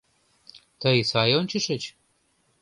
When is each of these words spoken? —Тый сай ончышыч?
—Тый 0.81 0.97
сай 1.09 1.31
ончышыч? 1.39 1.83